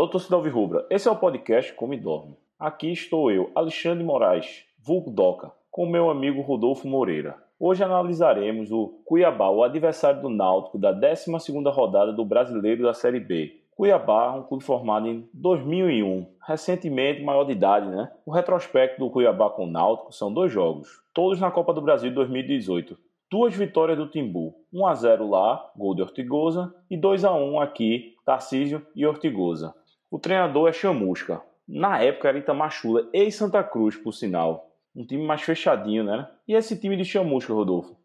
[0.00, 0.86] Alô, torcida Alvirrubra.
[0.88, 2.34] Esse é o podcast Come Dorme.
[2.58, 7.36] Aqui estou eu, Alexandre Moraes, vulgo Doca, com meu amigo Rodolfo Moreira.
[7.58, 13.20] Hoje analisaremos o Cuiabá, o adversário do Náutico da 12ª rodada do Brasileiro da Série
[13.20, 13.60] B.
[13.76, 18.10] Cuiabá, um clube formado em 2001, recentemente maior de idade, né?
[18.24, 22.08] O retrospecto do Cuiabá com o Náutico são dois jogos, todos na Copa do Brasil
[22.08, 22.96] de 2018.
[23.30, 27.60] Duas vitórias do Timbu, 1 a 0 lá, gol de Ortigosa, e 2 a 1
[27.60, 29.74] aqui, Tarcísio e Ortigosa.
[30.10, 31.40] O treinador é Chamusca.
[31.68, 34.70] Na época era Itamachula, ex-Santa Cruz, por sinal.
[34.94, 36.28] Um time mais fechadinho, né?
[36.48, 37.96] E esse time de Chamusca, Rodolfo?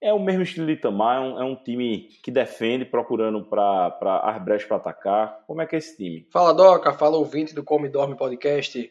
[0.00, 4.22] É o mesmo estilo de Itamar, é um, é um time que defende, procurando para
[4.24, 5.44] as brechas para atacar.
[5.46, 6.26] Como é que é esse time?
[6.32, 6.94] Fala, Doca.
[6.94, 8.90] Fala, ouvinte do Come Dorme Podcast.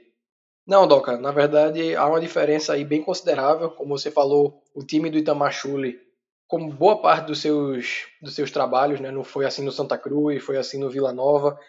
[0.69, 3.71] Não, Doca, na verdade há uma diferença aí bem considerável.
[3.71, 5.99] Como você falou, o time do Itamar Chuli,
[6.47, 10.43] como boa parte dos seus, dos seus trabalhos, né, não foi assim no Santa Cruz,
[10.43, 11.59] foi assim no Vila Nova,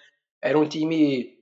[0.43, 1.39] era um time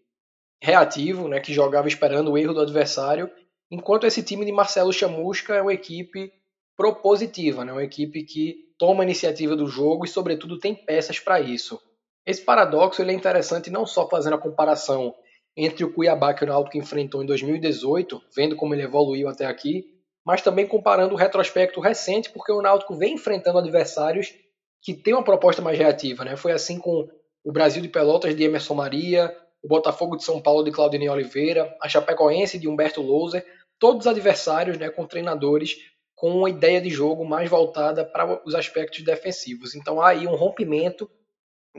[0.63, 3.31] reativo, né, que jogava esperando o erro do adversário,
[3.71, 6.33] enquanto esse time de Marcelo Chamusca é uma equipe
[6.77, 7.73] propositiva, né?
[7.73, 11.81] uma equipe que toma a iniciativa do jogo e, sobretudo, tem peças para isso.
[12.25, 15.13] Esse paradoxo ele é interessante não só fazendo a comparação
[15.57, 19.87] entre o Cuiabá que o Náutico enfrentou em 2018, vendo como ele evoluiu até aqui,
[20.25, 24.33] mas também comparando o retrospecto recente, porque o Náutico vem enfrentando adversários
[24.81, 26.25] que têm uma proposta mais reativa.
[26.25, 26.37] Né?
[26.37, 27.09] Foi assim com
[27.45, 31.77] o Brasil de Pelotas de Emerson Maria, o Botafogo de São Paulo de Claudinei Oliveira,
[31.81, 33.45] a Chapecoense de Humberto Louser,
[33.79, 35.77] todos adversários né, com treinadores
[36.15, 39.77] com uma ideia de jogo mais voltada para os aspectos defensivos.
[39.77, 41.09] Então há aí um rompimento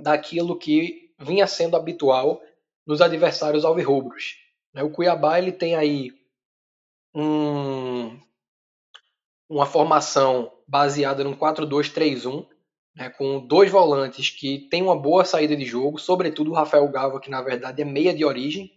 [0.01, 2.41] daquilo que vinha sendo habitual
[2.85, 4.37] nos adversários alvirrubros.
[4.73, 4.81] Né?
[4.81, 6.13] O Cuiabá ele tem aí
[7.13, 8.17] um,
[9.49, 12.47] uma formação baseada no 4-2-3-1,
[12.95, 17.19] né, com dois volantes que têm uma boa saída de jogo, sobretudo o Rafael Galva,
[17.19, 18.71] que na verdade é meia de origem,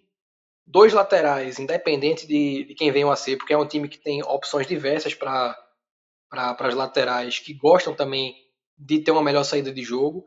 [0.66, 4.22] dois laterais, independente de, de quem venham a ser, porque é um time que tem
[4.22, 5.56] opções diversas para
[6.31, 8.34] as laterais, que gostam também
[8.78, 10.25] de ter uma melhor saída de jogo.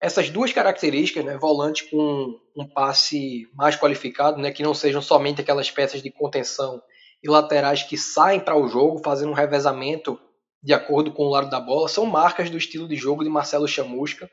[0.00, 5.40] Essas duas características, né, volante com um passe mais qualificado, né, que não sejam somente
[5.40, 6.82] aquelas peças de contenção
[7.22, 10.20] e laterais que saem para o jogo, fazendo um revezamento
[10.64, 13.68] de acordo com o lado da bola, são marcas do estilo de jogo de Marcelo
[13.68, 14.30] Chamusca.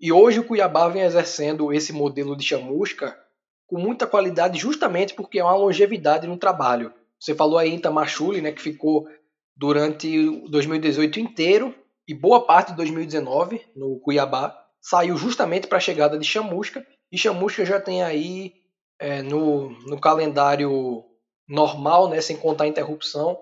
[0.00, 3.14] E hoje o Cuiabá vem exercendo esse modelo de Chamusca
[3.66, 6.94] com muita qualidade, justamente porque há uma longevidade no trabalho.
[7.20, 9.06] Você falou aí em Tamachule, né, que ficou
[9.54, 11.74] durante 2018 inteiro
[12.08, 17.18] e boa parte de 2019 no Cuiabá, saiu justamente para a chegada de Chamusca, e
[17.18, 18.54] Chamusca já tem aí
[18.98, 21.04] é, no, no calendário
[21.46, 23.38] normal, né, sem contar a interrupção,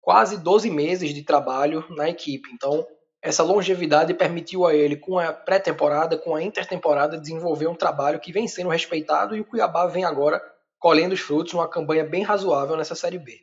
[0.00, 2.50] quase 12 meses de trabalho na equipe.
[2.52, 2.86] Então,
[3.22, 8.32] essa longevidade permitiu a ele, com a pré-temporada, com a intertemporada, desenvolver um trabalho que
[8.32, 10.40] vem sendo respeitado e o Cuiabá vem agora
[10.78, 13.36] colhendo os frutos numa campanha bem razoável nessa Série B.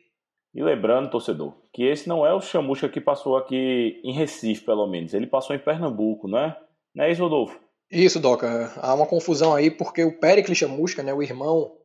[0.52, 4.88] E lembrando, torcedor, que esse não é o Chamusca que passou aqui em Recife, pelo
[4.88, 5.14] menos.
[5.14, 6.56] Ele passou em Pernambuco, né?
[6.92, 7.60] Não é isso, Rodolfo?
[7.90, 8.72] Isso, Doca.
[8.76, 11.76] Há uma confusão aí porque o Pericles Chamusca, né, o irmão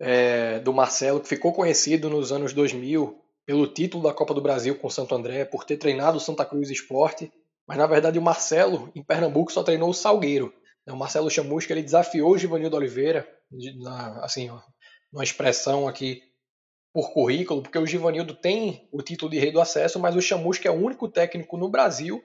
[0.00, 4.76] é, do Marcelo, que ficou conhecido nos anos 2000 pelo título da Copa do Brasil
[4.76, 7.30] com o Santo André, por ter treinado o Santa Cruz Esporte,
[7.66, 10.52] mas na verdade o Marcelo, em Pernambuco, só treinou o Salgueiro.
[10.86, 13.26] O Marcelo Chamusca ele desafiou o Givanildo Oliveira,
[14.22, 14.50] assim,
[15.12, 16.22] uma expressão aqui
[16.92, 20.68] por currículo, porque o Givanildo tem o título de rei do acesso, mas o Chamusca
[20.68, 22.22] é o único técnico no Brasil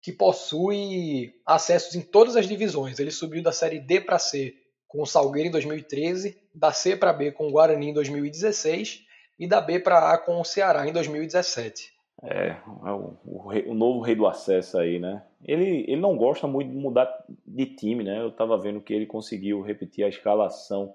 [0.00, 2.98] que possui acessos em todas as divisões.
[2.98, 4.54] Ele subiu da Série D para C
[4.86, 9.06] com o Salgueiro em 2013, da C para B com o Guarani em 2016
[9.42, 11.92] e da B para A com o Ceará em 2017.
[12.22, 15.20] É, é o, o, rei, o, novo rei do acesso aí, né?
[15.44, 17.12] Ele, ele não gosta muito de mudar
[17.44, 18.20] de time, né?
[18.20, 20.94] Eu estava vendo que ele conseguiu repetir a escalação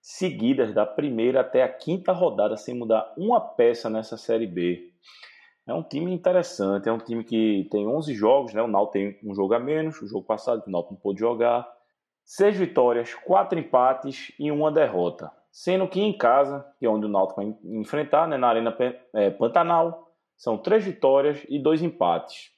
[0.00, 4.92] seguidas da primeira até a quinta rodada sem mudar uma peça nessa Série B.
[5.66, 8.62] É um time interessante, é um time que tem 11 jogos, né?
[8.62, 11.68] O Náutico tem um jogo a menos, o jogo passado o Náutico não pôde jogar.
[12.24, 15.32] Seis vitórias, quatro empates e uma derrota.
[15.52, 18.74] Sendo que em casa, que é onde o Náutico vai enfrentar, né, na Arena
[19.14, 22.50] é, Pantanal, são três vitórias e dois empates.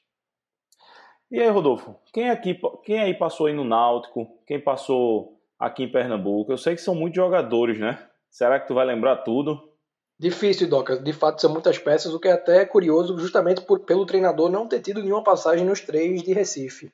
[1.28, 4.38] E aí, Rodolfo, quem, aqui, quem aí passou aí no Náutico?
[4.46, 6.52] Quem passou aqui em Pernambuco?
[6.52, 7.98] Eu sei que são muitos jogadores, né?
[8.30, 9.74] Será que tu vai lembrar tudo?
[10.16, 10.96] Difícil, Doca.
[10.96, 14.68] De fato, são muitas peças, o que é até curioso, justamente por, pelo treinador não
[14.68, 16.92] ter tido nenhuma passagem nos três de Recife.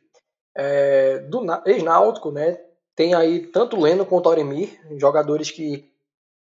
[0.57, 2.59] É, do ex-náutico, né?
[3.01, 5.91] Tem aí tanto Leno quanto Auremir, jogadores que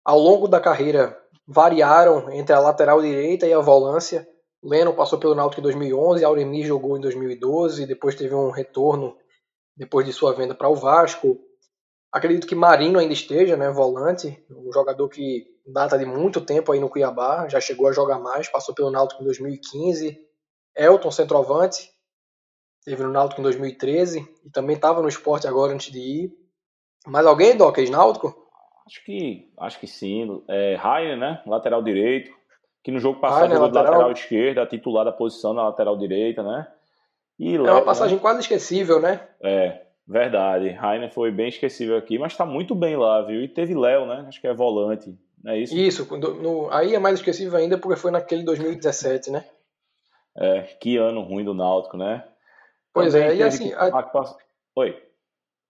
[0.04, 4.24] ao longo da carreira variaram entre a lateral direita e a volância.
[4.62, 9.16] Leno passou pelo Náutico em 2011, Auremir jogou em 2012, depois teve um retorno
[9.76, 11.40] depois de sua venda para o Vasco.
[12.12, 16.78] Acredito que Marino ainda esteja, né, volante, um jogador que data de muito tempo aí
[16.78, 20.16] no Cuiabá, já chegou a jogar mais, passou pelo Náutico em 2015.
[20.76, 21.90] Elton, centroavante,
[22.84, 26.43] teve no Náutico em 2013 e também estava no esporte agora antes de ir.
[27.06, 28.34] Mais alguém, Doc, Náutico?
[28.86, 30.42] Acho que, acho que sim.
[30.48, 31.42] É, Rainer, né?
[31.46, 32.32] Lateral direito.
[32.82, 33.84] Que no jogo passado jogou lateral...
[33.84, 36.66] lateral esquerda, titular da posição na lateral direita, né?
[37.38, 38.20] E é uma passagem né?
[38.20, 39.26] quase esquecível, né?
[39.42, 40.68] É, verdade.
[40.70, 43.42] Rainer foi bem esquecível aqui, mas tá muito bem lá, viu?
[43.42, 44.24] E teve Léo, né?
[44.28, 45.18] Acho que é volante.
[45.46, 45.74] É isso?
[45.74, 49.44] Isso, no, aí é mais esquecível ainda porque foi naquele 2017, né?
[50.36, 52.24] É, que ano ruim do Náutico, né?
[52.92, 53.72] Pois Também é, e assim.
[53.74, 54.10] A...
[54.76, 55.02] Oi.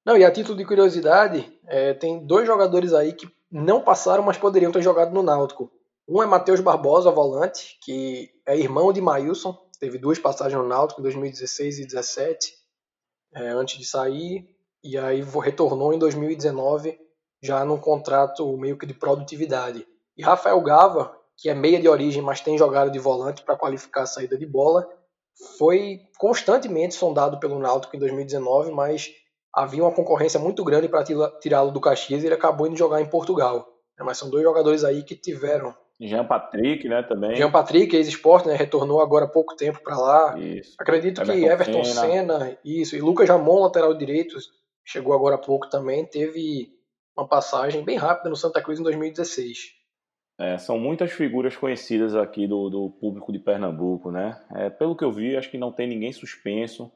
[0.05, 4.37] Não, e a título de curiosidade, é, tem dois jogadores aí que não passaram, mas
[4.37, 5.71] poderiam ter jogado no Náutico.
[6.07, 11.01] Um é Matheus Barbosa, volante, que é irmão de Maílson, teve duas passagens no Náutico
[11.01, 12.55] em 2016 e 2017,
[13.35, 14.47] é, antes de sair,
[14.83, 16.99] e aí retornou em 2019,
[17.43, 19.87] já num contrato meio que de produtividade.
[20.17, 24.03] E Rafael Gava, que é meia de origem, mas tem jogado de volante para qualificar
[24.03, 24.87] a saída de bola,
[25.59, 29.11] foi constantemente sondado pelo Náutico em 2019, mas
[29.55, 31.05] havia uma concorrência muito grande para
[31.41, 33.67] tirá-lo do Caxias e ele acabou indo jogar em Portugal.
[34.01, 35.75] Mas são dois jogadores aí que tiveram.
[36.01, 37.37] Jean Patrick, né, também.
[37.37, 40.39] Jean Patrick, ex-esporte, né, retornou agora há pouco tempo para lá.
[40.39, 40.75] Isso.
[40.79, 42.01] Acredito Everton que Everton Senna.
[42.01, 44.37] Senna, isso, e Lucas Jamon, lateral direito,
[44.85, 46.69] chegou agora há pouco também, teve
[47.17, 49.85] uma passagem bem rápida no Santa Cruz em 2016.
[50.39, 54.37] É, são muitas figuras conhecidas aqui do, do público de Pernambuco, né?
[54.53, 56.91] É, pelo que eu vi, acho que não tem ninguém suspenso.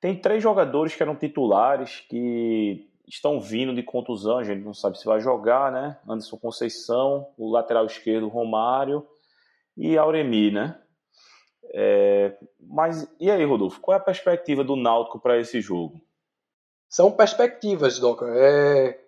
[0.00, 4.98] Tem três jogadores que eram titulares que estão vindo de contusão, a gente não sabe
[4.98, 5.98] se vai jogar, né?
[6.08, 9.06] Anderson Conceição, o lateral esquerdo Romário
[9.76, 10.80] e Auremi, né?
[11.74, 16.00] É, mas e aí, Rodolfo, qual é a perspectiva do Náutico para esse jogo?
[16.88, 18.26] São perspectivas, Doca.
[18.34, 18.98] É,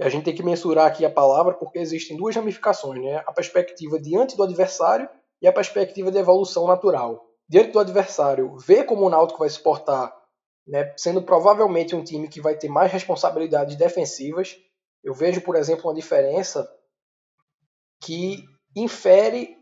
[0.00, 3.22] a gente tem que mensurar aqui a palavra porque existem duas ramificações, né?
[3.26, 5.08] A perspectiva diante do adversário
[5.42, 9.62] e a perspectiva de evolução natural diante do adversário, ver como o Náutico vai se
[9.62, 10.12] portar,
[10.66, 14.56] né, sendo provavelmente um time que vai ter mais responsabilidades defensivas.
[15.04, 16.68] Eu vejo, por exemplo, uma diferença
[18.02, 18.42] que
[18.74, 19.56] infere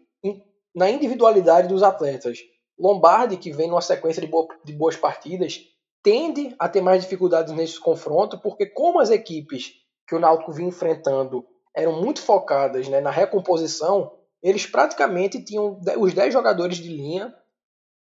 [0.74, 2.38] na individualidade dos atletas.
[2.78, 5.60] Lombardi, que vem numa sequência de, boa, de boas partidas,
[6.02, 9.70] tende a ter mais dificuldades nesse confronto, porque como as equipes
[10.08, 11.46] que o Náutico vinha enfrentando
[11.76, 17.36] eram muito focadas né, na recomposição, eles praticamente tinham os 10 jogadores de linha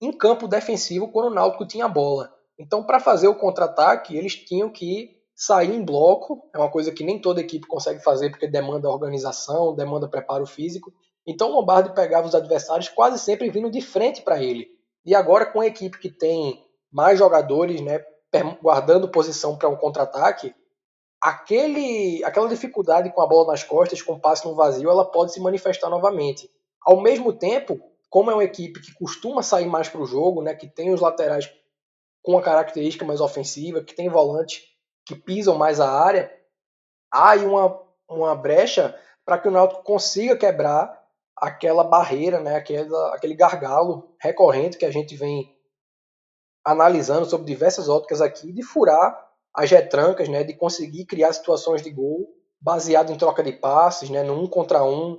[0.02, 2.34] em campo defensivo quando o Náutico tinha a bola.
[2.58, 7.04] Então, para fazer o contra-ataque, eles tinham que sair em bloco, é uma coisa que
[7.04, 10.92] nem toda equipe consegue fazer porque demanda organização, demanda preparo físico.
[11.24, 14.68] Então, o Lombardi pegava os adversários quase sempre vindo de frente para ele.
[15.06, 18.04] E agora, com a equipe que tem mais jogadores, né,
[18.60, 20.52] guardando posição para um contra-ataque,
[21.20, 25.32] aquele, aquela dificuldade com a bola nas costas, com o passe no vazio, ela pode
[25.32, 26.50] se manifestar novamente.
[26.84, 27.80] Ao mesmo tempo,
[28.12, 31.00] como é uma equipe que costuma sair mais para o jogo, né, que tem os
[31.00, 31.50] laterais
[32.22, 34.64] com uma característica mais ofensiva, que tem volantes
[35.06, 36.30] que pisam mais a área,
[37.10, 38.94] há aí uma, uma brecha
[39.24, 41.02] para que o Náutico consiga quebrar
[41.34, 45.50] aquela barreira, né, aquela, aquele gargalo recorrente que a gente vem
[46.62, 51.90] analisando sobre diversas óticas aqui, de furar as retrancas, né, de conseguir criar situações de
[51.90, 52.28] gol
[52.60, 55.18] baseado em troca de passes, né, no um contra um,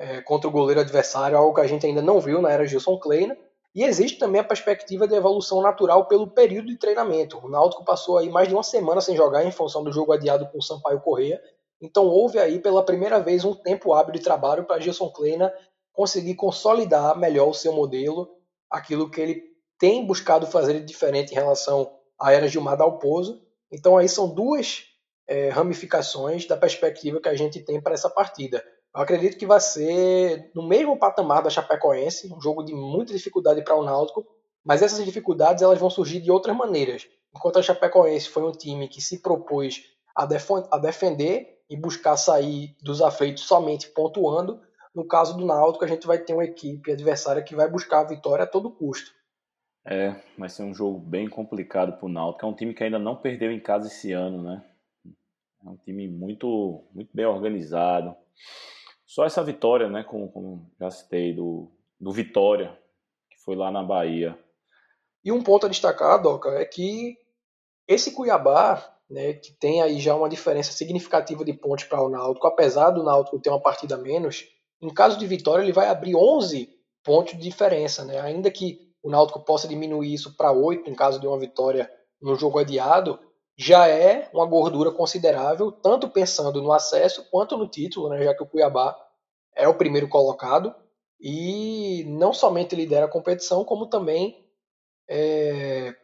[0.00, 2.98] é, contra o goleiro adversário, algo que a gente ainda não viu na era Gilson
[2.98, 3.36] Kleina.
[3.74, 7.38] E existe também a perspectiva de evolução natural pelo período de treinamento.
[7.38, 10.48] O Náutico passou aí mais de uma semana sem jogar em função do jogo adiado
[10.48, 11.40] com o Sampaio Correia.
[11.82, 15.52] Então houve aí pela primeira vez um tempo hábil de trabalho para Gilson Kleina
[15.92, 18.28] conseguir consolidar melhor o seu modelo,
[18.70, 19.42] aquilo que ele
[19.78, 23.42] tem buscado fazer de diferente em relação à era Gilmar Dalpozo.
[23.70, 24.84] Então aí são duas
[25.28, 28.64] é, ramificações da perspectiva que a gente tem para essa partida.
[28.94, 33.62] Eu acredito que vai ser no mesmo patamar da Chapecoense, um jogo de muita dificuldade
[33.62, 34.26] para o Náutico,
[34.64, 37.06] mas essas dificuldades elas vão surgir de outras maneiras.
[37.34, 39.84] Enquanto a Chapecoense foi um time que se propôs
[40.16, 40.26] a,
[40.72, 44.60] a defender e buscar sair dos afeitos somente pontuando,
[44.92, 48.08] no caso do Náutico a gente vai ter uma equipe adversária que vai buscar a
[48.08, 49.12] vitória a todo custo.
[49.84, 52.44] É, vai ser um jogo bem complicado para o Náutico.
[52.44, 54.64] É um time que ainda não perdeu em casa esse ano, né?
[55.64, 58.16] É um time muito, muito bem organizado.
[59.10, 62.78] Só essa vitória, né, como, como já citei, do, do Vitória,
[63.28, 64.38] que foi lá na Bahia.
[65.24, 67.16] E um ponto a destacar, Doca, é que
[67.88, 72.46] esse Cuiabá, né, que tem aí já uma diferença significativa de pontos para o Náutico,
[72.46, 74.44] apesar do Náutico ter uma partida menos,
[74.80, 76.68] em caso de vitória ele vai abrir 11
[77.02, 78.20] pontos de diferença, né?
[78.20, 81.90] Ainda que o Náutico possa diminuir isso para 8 em caso de uma vitória
[82.22, 83.18] no jogo adiado,
[83.62, 88.42] já é uma gordura considerável, tanto pensando no acesso quanto no título, né, já que
[88.42, 88.96] o Cuiabá
[89.54, 90.74] é o primeiro colocado
[91.20, 94.48] e não somente lidera a competição, como também
[95.06, 95.94] é,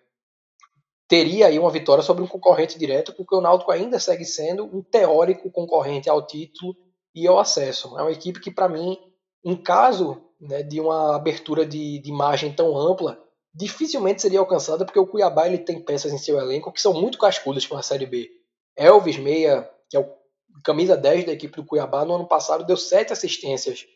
[1.08, 4.82] teria aí uma vitória sobre um concorrente direto, porque o Náutico ainda segue sendo um
[4.82, 6.76] teórico concorrente ao título
[7.14, 7.98] e ao acesso.
[7.98, 8.98] É uma equipe que, para mim,
[9.42, 13.18] em caso né, de uma abertura de, de margem tão ampla,
[13.56, 17.16] dificilmente seria alcançada, porque o Cuiabá ele tem peças em seu elenco que são muito
[17.16, 18.30] cascudas para a Série B.
[18.76, 20.14] Elvis Meia, que é o
[20.62, 23.86] camisa 10 da equipe do Cuiabá, no ano passado deu sete assistências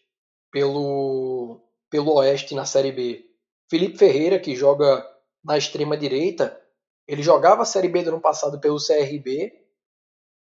[0.51, 3.27] pelo, pelo Oeste na Série B.
[3.69, 5.07] Felipe Ferreira, que joga
[5.45, 6.59] na extrema direita,
[7.07, 9.53] ele jogava a Série B do ano passado pelo CRB,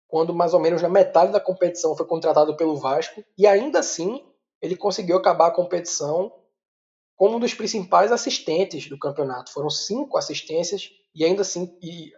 [0.08, 4.24] quando mais ou menos na metade da competição foi contratado pelo Vasco, e ainda assim
[4.62, 6.32] ele conseguiu acabar a competição
[7.20, 9.52] como um dos principais assistentes do campeonato.
[9.52, 12.14] Foram cinco assistências e ainda assim, e,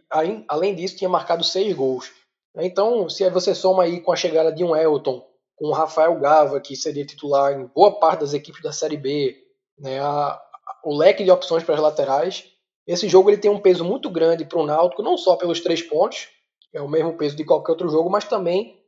[0.48, 2.12] além disso, tinha marcado seis gols.
[2.56, 6.62] Então, se você soma aí com a chegada de um Elton, com o Rafael Gava,
[6.62, 9.36] que seria titular em boa parte das equipes da Série B,
[9.80, 10.40] né, a,
[10.86, 12.46] o leque de opções para as laterais,
[12.86, 15.82] esse jogo ele tem um peso muito grande para o Náutico, não só pelos três
[15.82, 16.28] pontos,
[16.70, 18.80] que é o mesmo peso de qualquer outro jogo, mas também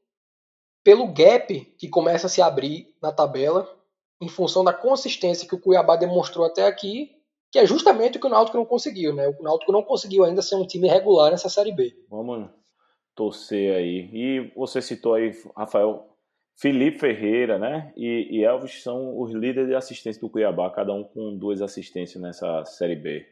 [0.83, 3.67] pelo gap que começa a se abrir na tabela,
[4.23, 7.11] em função da consistência que o Cuiabá demonstrou até aqui,
[7.51, 9.27] que é justamente o que o Náutico não conseguiu, né?
[9.27, 11.93] O Náutico não conseguiu ainda ser um time regular nessa Série B.
[12.09, 12.49] Vamos
[13.13, 14.09] torcer aí.
[14.13, 16.09] E você citou aí, Rafael,
[16.55, 17.93] Felipe Ferreira, né?
[17.95, 22.21] E, e Elvis são os líderes de assistência do Cuiabá, cada um com duas assistências
[22.21, 23.25] nessa Série B.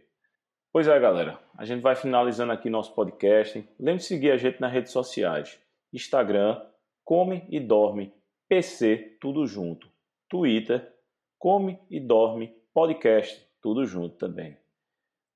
[0.72, 1.40] Pois é, galera.
[1.58, 3.68] A gente vai finalizando aqui nosso podcast.
[3.80, 5.60] Lembre de seguir a gente nas redes sociais.
[5.94, 6.62] Instagram,
[7.04, 8.14] Come e Dorme
[8.52, 9.91] PC, tudo junto.
[10.32, 10.90] Twitter,
[11.38, 14.58] Come e Dorme Podcast, tudo junto também.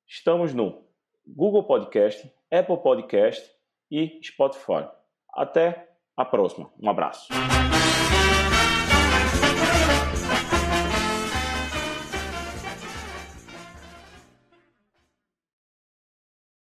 [0.07, 0.85] Estamos no
[1.27, 3.45] Google Podcast, Apple Podcast
[3.91, 4.87] e Spotify.
[5.33, 6.71] Até a próxima.
[6.81, 7.27] Um abraço.